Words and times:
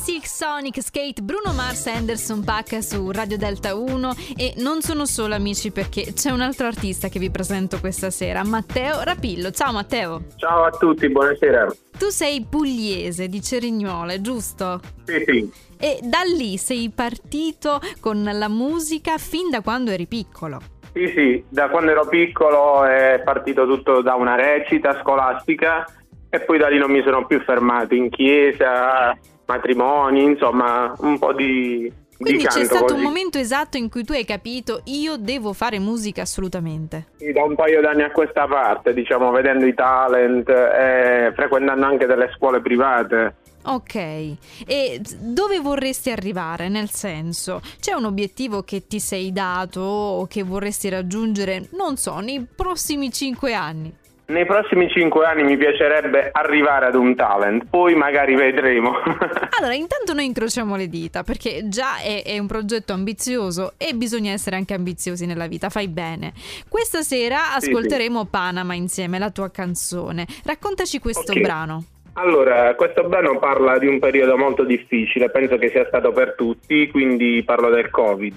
Basic 0.00 0.26
Sonic 0.26 0.80
Skate 0.80 1.20
Bruno 1.20 1.52
Mars 1.52 1.86
Anderson 1.86 2.42
Pack 2.42 2.82
su 2.82 3.10
Radio 3.10 3.36
Delta 3.36 3.74
1 3.74 4.12
e 4.34 4.54
non 4.56 4.80
sono 4.80 5.04
solo 5.04 5.34
amici 5.34 5.72
perché 5.72 6.14
c'è 6.14 6.30
un 6.30 6.40
altro 6.40 6.66
artista 6.66 7.08
che 7.08 7.18
vi 7.18 7.30
presento 7.30 7.78
questa 7.80 8.08
sera, 8.08 8.42
Matteo 8.42 9.02
Rapillo. 9.02 9.50
Ciao 9.50 9.72
Matteo. 9.72 10.22
Ciao 10.36 10.64
a 10.64 10.70
tutti, 10.70 11.06
buonasera. 11.10 11.66
Tu 11.98 12.08
sei 12.08 12.46
pugliese 12.48 13.28
di 13.28 13.42
Cerignola, 13.42 14.18
giusto? 14.22 14.80
Sì, 15.04 15.22
sì. 15.26 15.52
E 15.78 15.98
da 16.02 16.22
lì 16.24 16.56
sei 16.56 16.90
partito 16.94 17.78
con 18.00 18.22
la 18.22 18.48
musica 18.48 19.18
fin 19.18 19.50
da 19.50 19.60
quando 19.60 19.90
eri 19.90 20.06
piccolo. 20.06 20.60
Sì, 20.94 21.08
sì, 21.14 21.44
da 21.46 21.68
quando 21.68 21.90
ero 21.90 22.06
piccolo 22.06 22.84
è 22.84 23.20
partito 23.22 23.66
tutto 23.66 24.00
da 24.00 24.14
una 24.14 24.34
recita 24.34 24.98
scolastica 25.02 25.84
e 26.30 26.40
poi 26.40 26.56
da 26.56 26.68
lì 26.68 26.78
non 26.78 26.90
mi 26.90 27.02
sono 27.02 27.26
più 27.26 27.38
fermato 27.42 27.94
in 27.94 28.08
chiesa, 28.08 29.14
matrimoni, 29.50 30.22
insomma, 30.22 30.94
un 30.98 31.18
po' 31.18 31.32
di 31.32 31.92
quindi 32.20 32.44
c'è 32.44 32.64
stato 32.64 32.84
così. 32.84 32.96
un 32.96 33.00
momento 33.00 33.38
esatto 33.38 33.78
in 33.78 33.88
cui 33.88 34.04
tu 34.04 34.12
hai 34.12 34.26
capito 34.26 34.82
io 34.84 35.16
devo 35.16 35.54
fare 35.54 35.78
musica 35.78 36.20
assolutamente. 36.20 37.06
Da 37.32 37.42
un 37.42 37.54
paio 37.54 37.80
d'anni 37.80 38.02
a 38.02 38.10
questa 38.10 38.46
parte, 38.46 38.92
diciamo, 38.92 39.30
vedendo 39.30 39.64
i 39.64 39.72
talent 39.72 40.46
e 40.50 41.32
frequentando 41.34 41.86
anche 41.86 42.04
delle 42.04 42.30
scuole 42.36 42.60
private. 42.60 43.36
Ok, 43.62 43.94
e 43.94 45.00
dove 45.18 45.60
vorresti 45.60 46.10
arrivare? 46.10 46.68
Nel 46.68 46.90
senso, 46.90 47.62
c'è 47.78 47.92
un 47.92 48.04
obiettivo 48.04 48.62
che 48.62 48.86
ti 48.86 49.00
sei 49.00 49.32
dato 49.32 49.80
o 49.80 50.26
che 50.26 50.42
vorresti 50.42 50.88
raggiungere, 50.90 51.68
non 51.72 51.96
so, 51.96 52.18
nei 52.20 52.46
prossimi 52.54 53.10
cinque 53.10 53.54
anni? 53.54 53.94
Nei 54.30 54.46
prossimi 54.46 54.88
cinque 54.88 55.26
anni 55.26 55.42
mi 55.42 55.56
piacerebbe 55.56 56.28
arrivare 56.30 56.86
ad 56.86 56.94
un 56.94 57.16
talent, 57.16 57.64
poi 57.68 57.96
magari 57.96 58.36
vedremo. 58.36 58.92
allora, 59.58 59.74
intanto 59.74 60.12
noi 60.14 60.26
incrociamo 60.26 60.76
le 60.76 60.86
dita 60.86 61.24
perché 61.24 61.62
già 61.64 61.98
è, 62.00 62.22
è, 62.24 62.38
un 62.38 62.46
progetto 62.46 62.92
ambizioso 62.92 63.72
e 63.76 63.92
bisogna 63.94 64.30
essere 64.30 64.54
anche 64.54 64.72
ambiziosi 64.72 65.26
nella 65.26 65.48
vita, 65.48 65.68
fai 65.68 65.88
bene. 65.88 66.32
Questa 66.68 67.02
sera 67.02 67.54
ascolteremo 67.54 68.20
sì, 68.20 68.24
sì. 68.24 68.30
Panama 68.30 68.74
insieme, 68.74 69.18
la 69.18 69.30
tua 69.30 69.50
canzone. 69.50 70.26
Raccontaci 70.44 71.00
questo 71.00 71.32
okay. 71.32 71.42
brano. 71.42 71.84
Allora, 72.12 72.72
questo 72.76 73.02
brano 73.08 73.36
parla 73.40 73.78
di 73.78 73.88
un 73.88 73.98
periodo 73.98 74.36
molto 74.36 74.62
difficile, 74.62 75.28
penso 75.30 75.58
che 75.58 75.70
sia 75.70 75.86
stato 75.88 76.12
per 76.12 76.34
tutti, 76.36 76.88
quindi 76.88 77.42
parlo 77.44 77.68
del 77.68 77.90
Covid. 77.90 78.34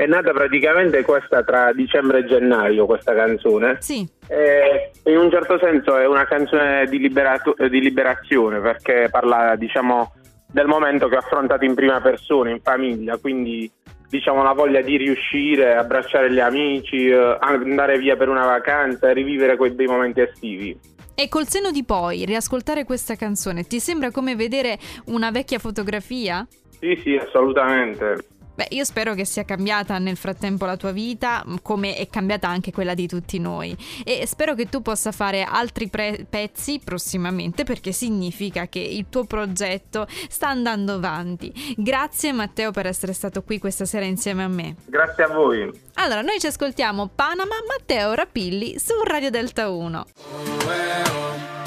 È 0.00 0.06
nata 0.06 0.32
praticamente 0.32 1.02
questa 1.02 1.42
tra 1.42 1.74
dicembre 1.74 2.20
e 2.20 2.24
gennaio, 2.24 2.86
questa 2.86 3.14
canzone. 3.14 3.76
Sì. 3.80 4.08
E 4.28 4.92
in 5.04 5.18
un 5.18 5.30
certo 5.30 5.58
senso 5.58 5.98
è 5.98 6.06
una 6.06 6.24
canzone 6.24 6.86
di, 6.86 6.98
liberato- 6.98 7.54
di 7.68 7.80
liberazione 7.82 8.60
perché 8.60 9.08
parla, 9.10 9.56
diciamo, 9.56 10.14
del 10.50 10.66
momento 10.68 11.06
che 11.06 11.16
ho 11.16 11.18
affrontato 11.18 11.66
in 11.66 11.74
prima 11.74 12.00
persona, 12.00 12.48
in 12.48 12.62
famiglia, 12.62 13.18
quindi 13.18 13.70
diciamo 14.08 14.42
la 14.42 14.54
voglia 14.54 14.80
di 14.80 14.96
riuscire, 14.96 15.76
abbracciare 15.76 16.32
gli 16.32 16.40
amici, 16.40 17.08
eh, 17.08 17.36
andare 17.38 17.98
via 17.98 18.16
per 18.16 18.30
una 18.30 18.46
vacanza, 18.46 19.12
rivivere 19.12 19.58
quei 19.58 19.72
bei 19.72 19.86
momenti 19.86 20.22
estivi. 20.22 20.80
E 21.14 21.28
col 21.28 21.46
senno 21.46 21.70
di 21.70 21.84
poi, 21.84 22.24
riascoltare 22.24 22.84
questa 22.84 23.16
canzone, 23.16 23.64
ti 23.64 23.78
sembra 23.78 24.10
come 24.10 24.34
vedere 24.34 24.78
una 25.08 25.30
vecchia 25.30 25.58
fotografia? 25.58 26.46
Sì, 26.78 26.98
sì, 27.04 27.16
assolutamente. 27.16 28.38
Beh, 28.60 28.76
io 28.76 28.84
spero 28.84 29.14
che 29.14 29.24
sia 29.24 29.46
cambiata 29.46 29.96
nel 29.96 30.18
frattempo 30.18 30.66
la 30.66 30.76
tua 30.76 30.92
vita, 30.92 31.42
come 31.62 31.96
è 31.96 32.06
cambiata 32.08 32.46
anche 32.46 32.72
quella 32.72 32.92
di 32.92 33.08
tutti 33.08 33.38
noi. 33.38 33.74
E 34.04 34.26
spero 34.26 34.54
che 34.54 34.68
tu 34.68 34.82
possa 34.82 35.12
fare 35.12 35.44
altri 35.44 35.88
pre- 35.88 36.26
pezzi 36.28 36.78
prossimamente, 36.84 37.64
perché 37.64 37.92
significa 37.92 38.68
che 38.68 38.80
il 38.80 39.06
tuo 39.08 39.24
progetto 39.24 40.06
sta 40.28 40.48
andando 40.48 40.92
avanti. 40.92 41.74
Grazie 41.74 42.32
Matteo 42.32 42.70
per 42.70 42.84
essere 42.84 43.14
stato 43.14 43.42
qui 43.42 43.58
questa 43.58 43.86
sera 43.86 44.04
insieme 44.04 44.42
a 44.42 44.48
me. 44.48 44.76
Grazie 44.84 45.24
a 45.24 45.28
voi. 45.28 45.70
Allora, 45.94 46.20
noi 46.20 46.38
ci 46.38 46.46
ascoltiamo 46.46 47.08
Panama 47.14 47.56
Matteo 47.66 48.12
Rapilli 48.12 48.78
su 48.78 48.92
Radio 49.04 49.30
Delta 49.30 49.70
1. 49.70 50.06
Oh, 50.32 50.70
eh, 50.70 51.08
oh. 51.08 51.58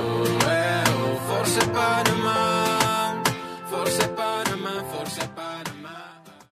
Oh, 0.00 0.48
eh, 0.48 0.88
oh. 0.88 1.16
Forse 1.26 1.68